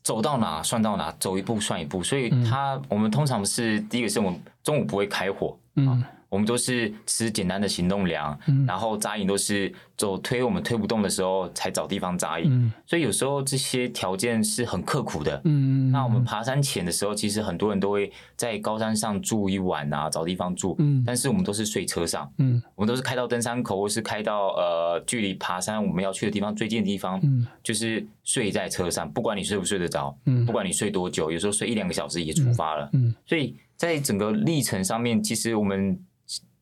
[0.01, 8.65] 走到哪算到哪，走一步算一步，所以他、我们通常是第一个是我们中午不会开火，嗯我们都是吃简单的行动粮，嗯。
[8.65, 12.71] 然后扎营都是走推我们推不动的时候才找地方扎营，嗯。
[12.85, 15.41] 所以有时候这些条件是很刻苦的。
[15.45, 20.75] 嗯，那我们爬山前的时候，其实很多人都会在高山上住一晚啊，找地方住。
[20.79, 21.03] 嗯。
[21.05, 22.61] 但是我们都是睡车上，嗯。
[22.75, 27.47] 我们都是开到登山口，或是开到呃距离爬山我们要去的地方最近的地方，嗯。
[27.63, 30.45] 就是睡在车上，不管你睡不睡得着，嗯。
[30.45, 32.87] 不管你睡多久，有时候睡一两个小时也出发了。
[32.93, 33.13] 嗯。
[33.25, 35.97] 所以在整个历程上面，其实我们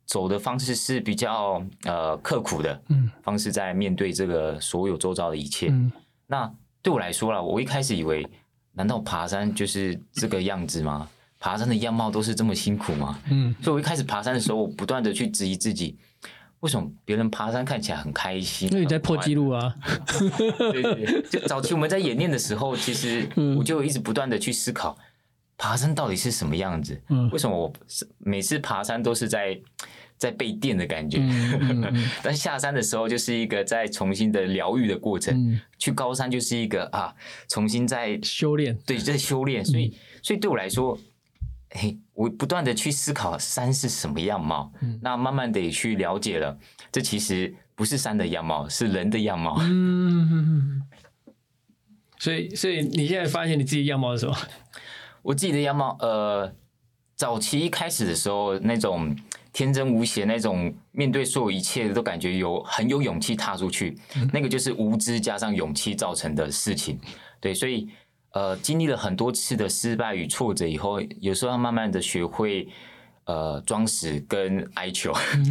[0.05, 5.69] 走的方式是比较呃刻苦的嗯方式，在面对这个所有周遭的一切。
[5.69, 5.91] 嗯
[6.27, 6.53] 那
[6.83, 8.23] 对我来说啦，我一开始以为，
[8.73, 11.09] 难道爬山就是这个样子吗？
[11.39, 13.19] 爬山的样貌都是这么辛苦吗？
[13.31, 15.97] 嗯所以我一开始爬山的时候，我不断的去质疑自己，
[16.59, 18.69] 为什么别人爬山看起来很开心？
[18.69, 19.75] 因为你在破纪录啊，
[20.71, 24.97] 对对对，就早期我们在演练的时候，其实嗯我就一直不断的去思考，
[25.57, 27.01] 爬山到底是什么样子？
[27.09, 27.29] 嗯。
[27.31, 29.59] 为什么我是每次爬山都是在
[30.17, 31.17] 在被电的感觉？
[31.19, 32.09] 嗯嗯嗯。
[32.23, 37.13] 但下山的时候就是一个在重新的疗愈的过程，嗯，去高山就是一个啊，
[37.47, 40.97] 重新在修炼，对在修炼，所以所以对我来说，
[41.71, 44.99] 嘿，我不断的去思考山是什么样貌，嗯。
[45.01, 46.57] 那慢慢的也去了解了，
[46.91, 49.57] 这其实不是山的样貌，是人的样貌。
[49.61, 50.81] 嗯，
[52.19, 54.37] 所以所以你现在发现你自己样貌是什么？
[55.27, 56.49] 我自己的样貌，呃，
[57.17, 59.13] 早期一开始的时候，那种
[59.51, 63.97] 天真无邪，那种面对所有一切都感觉有很有勇气踏出去，
[64.31, 66.97] 那个就是无知加上勇气造成的事情。
[67.41, 67.89] 对，所以
[68.31, 72.69] 呃，经历了很多次的失败与挫折以后，有时候要慢慢的学会。
[73.25, 75.11] 呃，装死跟哀求，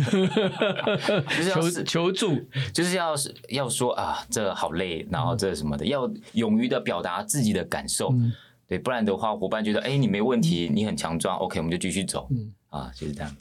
[1.37, 8.33] 就是要求求助，就是要是要说啊，这好累，然后这什么的，要勇于的表达自己的感受，嗯
[8.69, 13.37] 对，不然的话，伙伴觉得哎、你没问题，你很强壮，OK，我们就继续走，嗯啊，就是这样。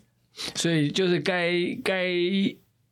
[0.55, 1.51] 所以就是该
[1.83, 2.07] 该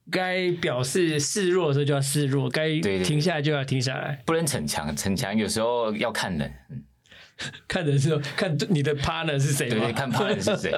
[0.09, 4.21] 该表示示弱的时候就要示弱，该停下来就要停下来。
[4.25, 6.83] 不能逞强，逞强有时候要看人，嗯
[7.67, 10.73] 看的是看你的 partner 是谁对看 partner 是谁。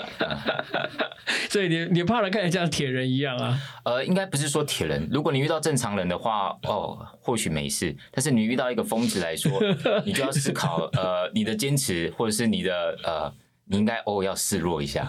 [1.49, 3.59] 所以你你 partner 看起来像铁人一样啊。
[3.83, 7.95] 呃，应该不是说铁人，如果你遇到正常人的话，哦，或许没事。
[8.11, 9.61] 但是你遇到一个疯子来说，
[10.05, 13.33] 你就要思考，呃，你的坚持或者是你的呃，
[13.65, 15.07] 你应该哦要示弱一下。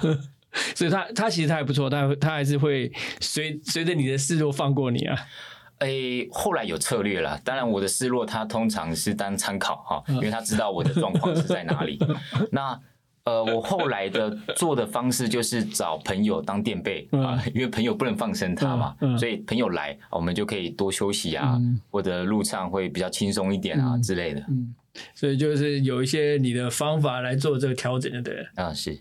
[0.74, 2.90] 所以他他其实他还不错，他他还是会
[3.20, 5.18] 随随着你的示弱放过你啊。
[5.80, 7.38] 诶，后来有策略了。
[7.44, 11.98] 当然，我的失落他通常是当参考哈，因为他知道我的状况是在哪里。
[12.50, 12.80] 那
[13.24, 24.40] 呃，我后来的做的方式就是找朋友当垫背啊，因为朋友不能放生他嘛，所以朋友来，我们就可以多休息啊，嗯或者路上会比较轻松一点啊、嗯之类的。
[24.48, 24.74] 嗯
[25.14, 28.46] 所以就是有一些你的方法来做这个调整，就对了。
[28.54, 28.98] 啊，是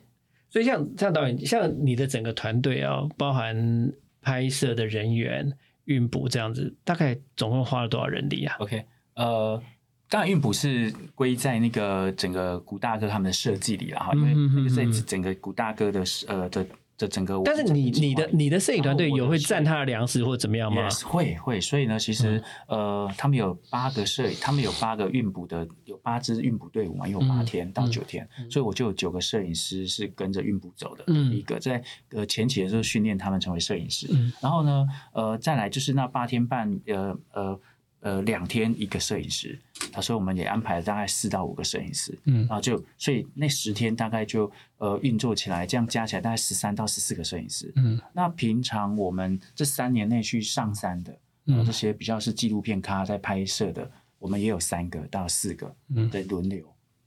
[0.49, 5.53] 所以像像导演，像你的整个团队啊，包含拍摄的人员、
[5.85, 9.61] 运补这样子，大概总共花了多少人力啊？OK，呃，
[10.09, 16.65] 当然运补是归在那个整个古大哥他们的设计里了哈，因为那个在嗯整个古大哥的呃的
[16.97, 17.41] 的整个。
[17.43, 20.87] 但是你你的你的摄影团队有会占他的粮食或怎么样吗？
[21.05, 31.03] 会会，所以呢，其实呃，他们有八个摄影，他们有八个运补的，有八支运补队伍嘛，有八天到九天，所以我就有九个摄影师是跟着运补走的。
[31.07, 34.07] 嗯，一个在呃前期的时候训练他们成为摄影师，
[34.41, 37.59] 然后呢，呃，再来就是那八天半，呃呃。
[38.05, 39.59] 呃，两天一个摄影师，
[39.91, 53.89] 他说我们也安排了大概四到五个摄影师，嗯，然后就所以那十天大概就呃运作起来，这样加起来大概十三到十四个摄影师，嗯，那平常我们这三年内去上山的，嗯，这些比较是纪录片咖在拍摄的，
[54.19, 56.63] 我们也有三个到四个，嗯，的轮流，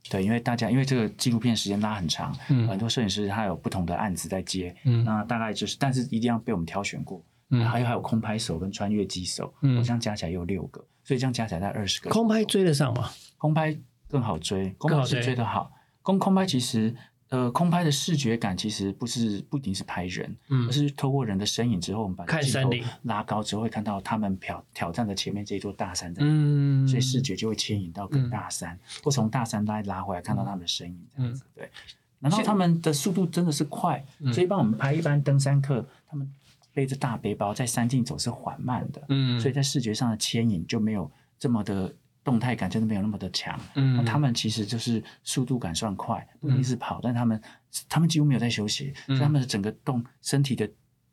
[0.09, 7.23] 对，因为大家因为这个纪录片时间拉很长，嗯，很多摄影师他有不同的案子在接，嗯，那大概就是，但是一定要被我们挑选过。
[7.51, 12.09] 嗯，还有还有空拍手跟穿越机手，嗯，这样加起来有六个，所以这样加起来大概二十个。
[12.09, 13.09] 空拍追得上吗？
[13.37, 15.71] 空拍更好追，空拍是追得好。
[16.01, 16.95] 空空拍其实，
[17.29, 22.69] 呃，空拍的视觉感其实不是不一定是拍人，嗯，而是透过人的身影之后，我们把镜头
[23.03, 31.69] 拉高之后，会看到他们挑挑战的前面这一座大山在，嗯，所以视觉就会牵引到更大山，或从大山拉拉回来看到他们的身影，这样子对。
[32.19, 36.31] 然后他们的速度真的是快，所以帮我们拍一般登山客他们。
[36.73, 43.59] 背着大背包在山径走是缓慢的，嗯，所以在视觉上的牵引就没有这么的动态感，真的没有那么的强。
[43.75, 47.41] 嗯，他们其实就是速度感算快，不一定是跑，但他们
[47.87, 50.69] 他们几乎没有在休息，所以他们的整个动身体的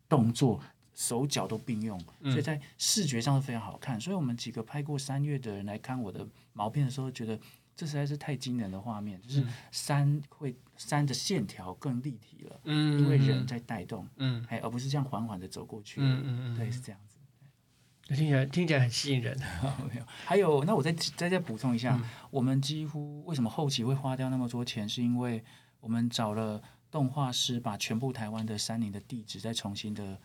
[0.09, 0.61] 动作、
[0.95, 4.01] 手脚都并用，所以在视觉上是非常好看。
[4.01, 7.39] 所以我们几个拍过三月的人来看我的毛片的时候，觉得。
[7.77, 17.19] 这实在是太惊人的画面，就是山会山的线条更立体了，嗯，因为人在带动，嗯，还而不是这样缓缓的走过去，嗯嗯嗯，对，是这样子。
[18.15, 19.37] 听起来听起来很吸引人。
[19.93, 25.45] 没有，还有，那我再再再补充一下，我们几乎为什么后期会花掉那么多钱，是因为
[25.81, 30.19] 我们找了动画师，把全部台湾的山林的地址再重新的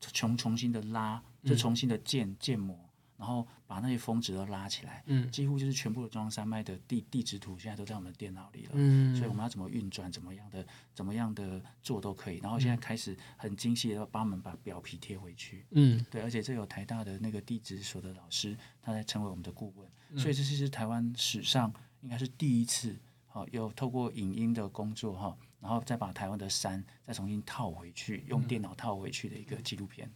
[0.00, 2.78] 重重新的拉，就重新的建建模。
[3.24, 12.36] 然后把那些峰值都拉起来，嗯，几乎就是全部的中央山脉的地地质图，现在都在我们的电脑里了，嗯，所以我们要怎么运转，怎么样的，怎么样的做都可以。
[12.40, 22.94] 然后现在开始很精细的帮我们把表皮贴回去，嗯，对，而且这有台大的那个地质所的老师，他在成为我们的顾问，所以这是台湾史上应该是第一次，
[23.26, 30.12] 好，有透过影音的工作哈，然后再把台湾的山再重新套回去，用电脑套回去的一个纪录片。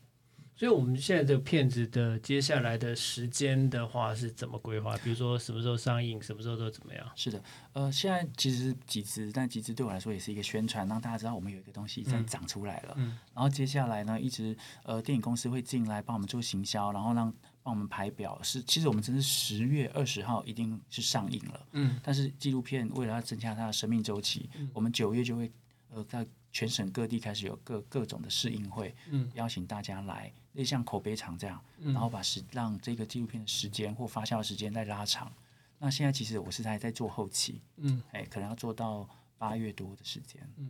[0.58, 4.96] 所以，我们现在这个片子的接下来的时间的话是怎么规划？
[4.98, 7.08] 比如说什么时候上映，什么时候都怎么样？
[7.14, 7.40] 是的，
[7.74, 12.94] 呃，现在其实集资，但集资对我来说也是一个宣传，让大家知道我们有一个东西在长出来了。
[12.96, 13.16] 嗯。
[13.32, 18.36] 然后接下来呢，一直呃，电影公司会进来帮我们做行销，然后让帮我们排表。
[18.42, 21.66] 是，其实我们真是十月二十号一定是上映了。
[21.70, 22.00] 嗯。
[22.02, 25.52] 但是纪录片为了要增加它的生命周期，我们九月就会
[25.94, 30.32] 呃在全省各地开始有各各种的试映会，嗯，邀请大家来。
[30.58, 35.32] 就像口碑场这样，然后把时让这个纪录片的时间或发酵的时间再拉长。
[35.78, 40.66] 那现在其实我是在在做后期，嗯，哎，可能要做到八月多的时间，对，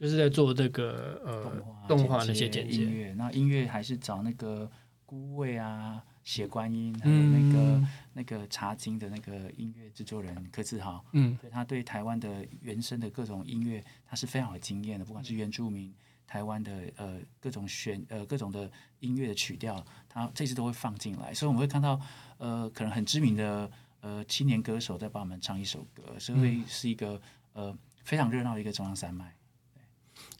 [0.00, 3.12] 就是在做这个呃动画那些剪接音乐。
[3.12, 4.70] 那音乐还是找那个
[5.04, 15.94] 孤味啊、写观音，还有那个那个茶经的那个音乐制作人柯志豪，嗯，对他对台湾的原生的各种音乐，他是非常有经验的，不管是原住民。
[16.26, 22.00] 台湾的呃各种选呃各种的音乐的曲调，它这次都会放进来，所以我们会看到
[22.38, 27.20] 呃可能很知名的呃青年歌手在帮我们唱一首歌，所以会是一个
[27.52, 29.34] 呃非常热闹的一个中央山脉。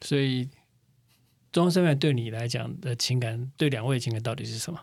[0.00, 0.48] 所以
[1.52, 4.82] 中央山脉对你来讲的情感，对两位情感到底是什么？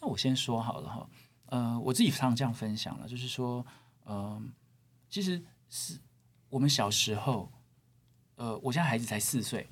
[0.00, 1.10] 那我先说好了哈，
[1.46, 3.64] 呃，我自己常常这样分享了，就是说，
[4.04, 4.42] 呃，
[5.10, 5.98] 其实是
[6.48, 7.52] 我们小时候，
[8.36, 9.68] 呃，我现在孩子才四岁。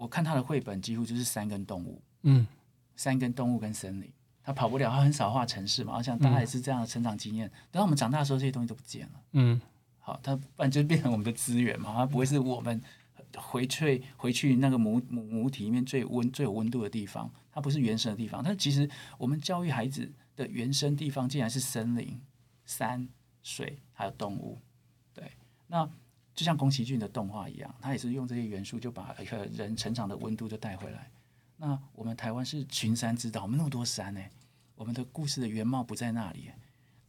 [0.00, 2.46] 我看他的绘本几乎就是山跟动物，嗯，
[2.96, 4.10] 山跟动物跟森林，
[4.42, 5.94] 他跑不了，他很少画城市嘛。
[5.98, 7.46] 我想大家也是这样的成长经验。
[7.70, 9.60] 等到我们长大的时候，这些东西都不见了，嗯，
[9.98, 12.80] 好，它不然就变成我们的资源嘛，它不会是我们
[13.36, 18.42] 回去回去那个母母母体里面最温最有温度的地方，它不是原生的地方。
[18.42, 22.18] 但其实我们教育孩子的原生地方，竟然是森林、
[22.64, 23.06] 山
[23.42, 24.58] 水还有动物，
[25.12, 25.30] 对，
[25.66, 25.86] 那。
[26.40, 31.10] 就像宫崎骏的动画一样，他也是用这些元素就把一个人成长的温度就带回来。
[31.58, 34.24] 那我们台湾是群山之岛，我们那么多山呢，
[34.74, 36.50] 我们的故事的原貌不在那里。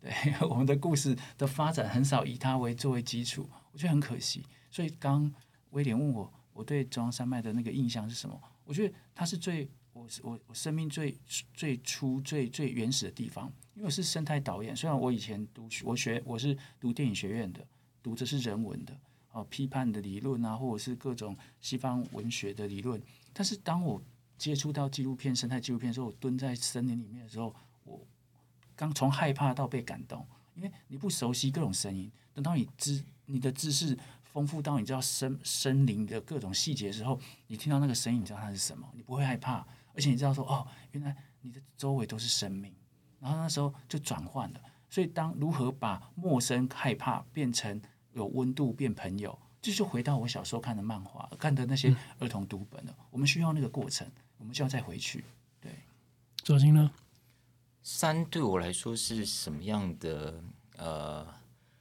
[0.02, 0.12] 对，
[0.50, 4.44] 我们的故事的发展很少以它为作为基础，我觉得很可惜。
[4.70, 5.34] 所以刚
[5.70, 8.38] 威廉问我，我对中央山脉的那个印象是什么？
[8.66, 11.18] 我觉得它是最我我我生命最
[11.54, 14.76] 最初最最原始的地方，因为我是生态导演。
[14.76, 17.66] 虽然我以前读我学我是读电影学院的，
[18.04, 18.94] 读的是人文的。
[19.32, 23.02] 哦，批判的理论啊，或者是各种西方文学的理论，
[23.34, 24.02] 但是当我
[24.38, 28.00] 接触到纪录片、生态纪录片的时候，我蹲在森林里面的时候，我
[28.76, 30.26] 刚从害怕到被感动，
[30.56, 42.74] 因为你不熟悉各种声音，等到你知你的知识丰富到你知道森森林的各种细节的时候，你听到那个声音，你知道它是什么，你不会害怕，而且你知道说哦，原来你的周围都是生命，
[43.20, 44.60] 然后那时候就转换了。
[44.90, 47.82] 所以，当如何把陌生害怕变成
[48.14, 52.96] 有温度变朋友，这就回到我小时候看的漫画、看的那些儿童读本了。
[53.10, 54.08] 我们需要那个过程，
[54.38, 55.24] 我们需要再回去。
[55.60, 55.72] 对，
[56.44, 56.92] 左星呢？
[57.84, 60.34] 山对我来说是什么样的？
[60.78, 61.26] 呃，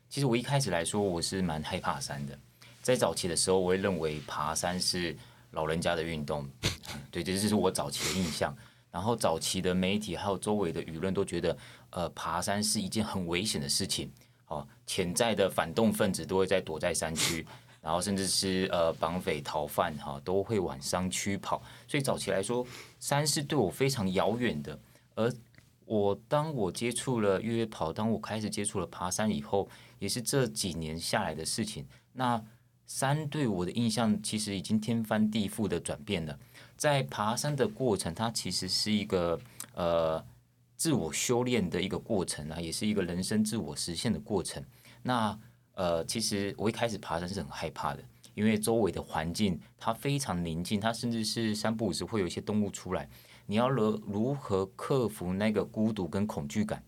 [0.09, 2.39] 其实我一开始来说，我是蛮害怕山的。
[2.83, 5.17] 在早期的时候，我会认为爬山是
[5.51, 6.49] 老人家的运动，
[7.11, 8.57] 对，这就是我早期的印象。
[8.91, 11.57] 然后早期的媒体还有周围的舆论都觉得，
[11.91, 14.11] 呃，爬山是一件很危险的事情，
[14.51, 17.47] 哦，潜在的反动分子都会在躲在山区，
[17.81, 22.67] 然后甚至是呃绑匪逃犯哈都会往山区跑，所以早期来说，
[22.99, 24.79] 山是对我非常遥远的。
[25.15, 25.33] 而
[25.85, 29.69] 我当我接触了越野跑，当我开始接触了爬山以后，
[30.01, 31.87] 也是这几年下来的事情。
[32.13, 32.43] 那
[32.87, 36.37] 山对我的印象其实已经天翻地覆的转变了。
[36.77, 39.39] 在爬山的过程，它其实是一个
[39.75, 40.25] 呃
[40.81, 44.65] 自我修炼的一个过程啊，也是一个人生自我实现的过程。
[45.03, 45.39] 那
[45.75, 48.03] 呃，其实我一开始爬山是很害怕的，
[48.33, 53.07] 因为周围的环境它非常宁静，它甚至是三不五时会有一些动物出来。
[53.45, 56.83] 你要如如何克服那个孤独跟恐惧感？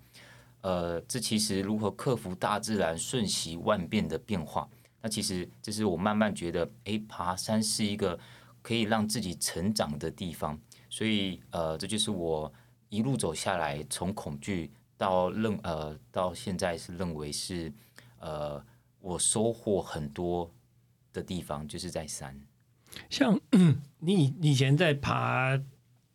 [0.62, 4.66] 呃，这其实如何克服大自然瞬息万变的变化？
[5.02, 8.18] 那其实这是我慢慢觉得，哎，爬山是一个。
[8.64, 10.56] 可以让自己成长的地方，
[10.88, 12.52] 所以呃，这就是我
[12.92, 17.72] 一路走下来，从恐惧到认呃，到现在是认为是
[18.18, 18.62] 呃，
[19.00, 20.52] 我收获很多
[21.10, 22.38] 的地方，就是在山。
[23.08, 23.40] 像
[23.98, 25.56] 你以前在爬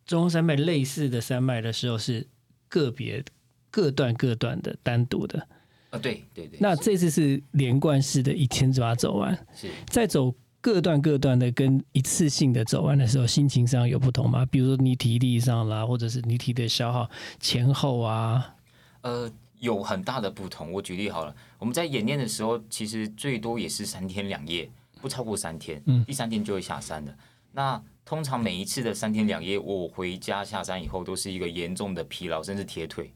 [0.06, 2.28] 中央山脉类似的山脉的时候，是
[2.68, 3.24] 个别
[3.72, 5.48] 各段各段的单独的
[5.90, 6.60] 啊，对对对。
[6.60, 10.32] 那这次是连贯式的，一天就把它走完，是再走。
[10.60, 14.44] 各段各段的跟一次性的走完的时候，心情上有不同吗？
[14.46, 18.56] 比如说你体力上啦，或者是你体力消耗前后啊？
[19.02, 19.30] 呃，
[19.60, 20.72] 有很大的不同。
[20.72, 24.68] 我举例好了，我们在演练的时候，其实最多也是三天两夜，
[25.00, 25.80] 不超过三天。
[25.86, 27.16] 嗯，第三天就会下山的。
[27.52, 33.12] 那通常每一次的三天两夜，我回家下山以后，都是一个严重的疲劳，甚至铁腿。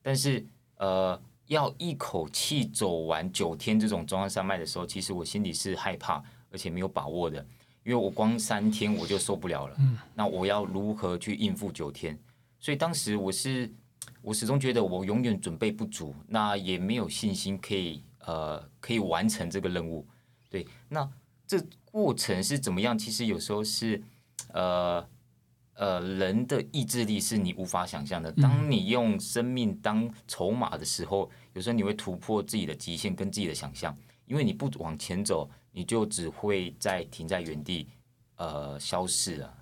[0.00, 6.22] 但是，呃，要一口气走完九天这种中央山脉的时候，其实我心里是害怕。
[6.54, 7.44] 而且没有把握的，
[7.82, 9.74] 因为我光三天我就受不了了。
[9.80, 12.16] 嗯，那我要如何去应付九天？
[12.60, 13.68] 所以当时我是，
[14.22, 20.06] 我始终觉得我永远准备不足，那也没有信心可以呃可以完成这个任务。
[20.48, 21.10] 对，那
[21.44, 22.96] 这过程是怎么样？
[22.96, 24.00] 其实有时候是
[24.52, 25.04] 呃
[25.74, 28.30] 呃人的意志力是你无法想象的。
[28.30, 33.92] 当你用生命当筹码的时候，有时候你会突破自己的极限跟自己的想象，
[34.26, 35.50] 因为你不往前走。
[35.74, 37.88] 你就只会在停在原地，
[38.36, 39.54] 呃，消失了。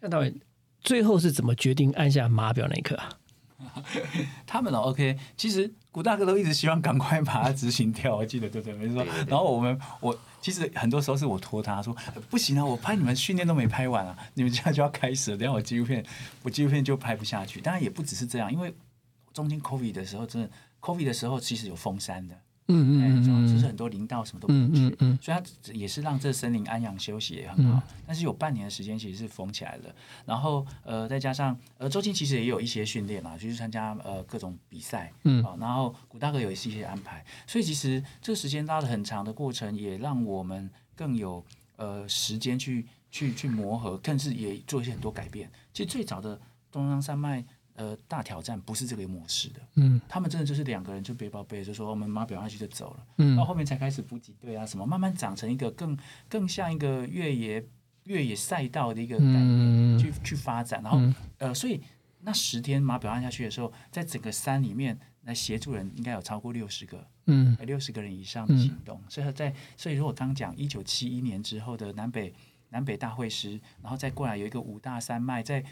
[0.00, 0.40] 夏导演
[0.80, 3.12] 最后是怎么决定按下码表那一刻啊？
[4.46, 9.04] 他们哦，OK，其实古大哥都一直希望赶快把它执行掉，我记得对对没错。
[9.26, 11.94] 然后我们我其实很多时候是我拖他说
[12.30, 16.02] 不行啊，我拍你们训练都没拍完啊，你们现在就要开始了，等下我纪录片
[16.42, 17.60] 我纪录片就拍不下去。
[17.60, 18.72] 当然也不只是这样，因为
[19.34, 20.50] 中间 COVID 的时候，真的
[20.80, 22.34] COVID 的时候其实有封山的。
[22.70, 25.42] 嗯嗯嗯，就是很多林道什么都不能去，所以它
[25.72, 27.82] 也是让这森林安养休息也很好。
[28.06, 29.94] 但是有半年的时间其实是封起来了，
[30.24, 41.44] 然后呃再加上呃周青其实也有一些训练嘛，就是参加呃各种比赛，嗯，然后古大哥有一些安排，所以其实这个时间拉的很长的过程，也让我们更有
[41.76, 45.50] 呃时间去去去磨合，更是也做一些很多改变。
[45.72, 46.40] 其实最早的
[46.72, 47.44] 东方山脉。
[47.80, 55.96] 呃，大挑战不是这个模式的，嗯，他们真的就是两个人就背包背着说我们马表下去就走了，嗯，然后后面才开始补给队啊什么，慢慢长成一个更
[56.28, 57.64] 更像一个越野
[58.04, 61.00] 越野赛道的一个概念去去发展，然后
[61.38, 61.80] 呃，所以
[62.20, 72.34] 那十天马表按下去的时候，在整个山里面来协助人应该有超过六十个，嗯，六十个人以上的行动，所以在所以如果刚讲一九七一年之后的南北
[72.68, 75.64] 南北大会师，然后再过来有一个五大山脉在。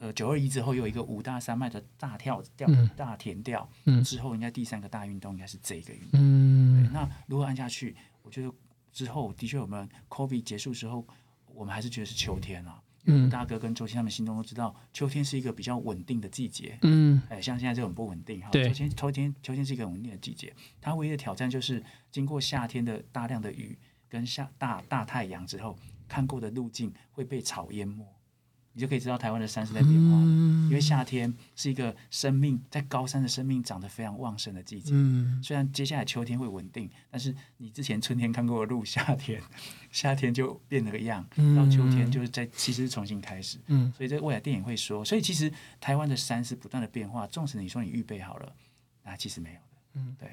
[0.00, 3.68] 呃，九二一之后又有一个五大山脉的大跳调大田调，
[4.02, 6.92] 之后应该第三个大运动应该是这个运动。
[6.92, 8.50] 那如果按下去，我觉得
[8.90, 11.06] 之后的确我们 COVID 结束之后，
[11.44, 12.80] 我们还是觉得是秋天啊。
[13.04, 16.78] 嗯，大哥跟周青他们心中都知道，秋天是一个比较稳定的季节。
[16.80, 18.48] 嗯，哎，像现在就很不稳定哈。
[18.50, 23.78] 对，秋天秋天秋天是一个稳定的季节，它唯一的挑战就是经过夏天的大量的雨
[24.08, 25.76] 跟下大大太阳之后。
[26.08, 28.04] 看过的路径会被草淹没，
[28.80, 30.24] 你就可以知道台湾的山是在变化的。
[30.24, 34.92] 因为夏天是一个生命在高山的生命长得非常旺盛的季节。
[34.94, 39.38] 嗯，虽然接下来秋天会稳定，但是你之前春天看过的路，夏天
[39.92, 41.22] 夏天就变了个样，
[41.54, 43.58] 到秋天就是在其实是重新开始。
[43.66, 48.50] 嗯，所以这未来电影会说，所以其实台湾的山是不断的变化，纵使你说你预备好了，
[49.04, 49.60] 那其实没有的。
[49.96, 50.30] 嗯，对。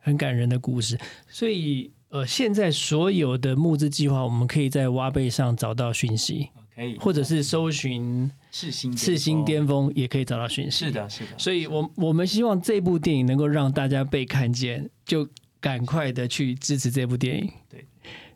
[0.00, 10.86] 很感人的故事，所以呃，现在所有的募资计划，我们可以在挖贝上找到讯息，可以，或者是搜寻赤星赤星巅峰，也可以找到讯息。
[10.86, 11.30] 是的，是的。
[11.36, 15.28] 所以，我我们希望这部电影能够让大家被看见，就
[15.60, 17.50] 赶快的去支持这部电影。
[17.68, 17.84] 对。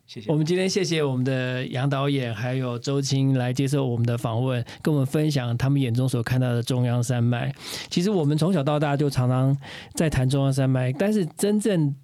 [0.04, 7.50] 谢谢我们今天谢谢我们的杨导演还有周青来接受我们的访问，跟我们分享他们眼中所看到的中央山脉。
[7.88, 9.56] 其实我们从小到大就常常
[9.94, 11.94] 在谈中央山脉，但是真正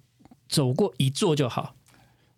[0.49, 1.73] 走过一座就好。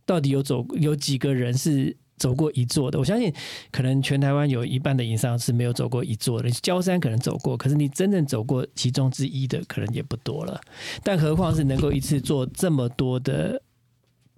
[0.05, 2.99] 到底有走有几个人是走过一座的？
[2.99, 3.33] 我相信
[3.71, 6.51] 可能全台湾有一半的以上是没有走过一座的。
[6.51, 10.61] 焦山可能走过，可是你真正走过其中之一的可能也不多了。
[11.01, 13.61] 但何况是能够一次做这么多的。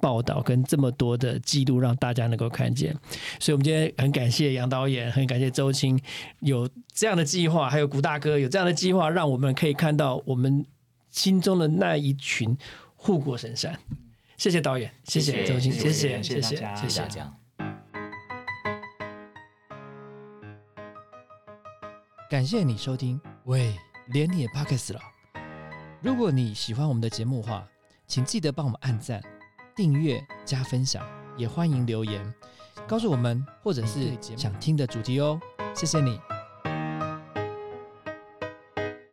[0.01, 2.93] 报道跟这么多的记录，让大家能够看见，
[3.39, 5.97] 所以我们今天很感谢杨导演，很感谢周青
[6.41, 10.65] 有这样的计划，还有古大哥有这样的计划，让我们可以看到我们
[11.09, 12.57] 心中的那一群
[13.03, 13.77] 护国神山。
[14.37, 17.33] 谢谢导演，谢谢周星，谢谢谢谢谢谢大家。
[22.29, 23.75] 感谢你收听，喂，
[24.07, 25.01] 连你也 pockets 了。
[26.01, 27.67] 如果你喜欢我们的节目的话，
[28.07, 29.21] 请记得帮我们按赞。
[29.75, 32.33] 订阅加分享，也欢迎留言
[32.87, 35.37] 告诉我们，或者是想听的主题哦。
[35.75, 36.17] 谢谢你。